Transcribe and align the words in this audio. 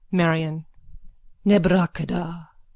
_MARION: 0.17 0.65
Nebrakada! 1.45 2.47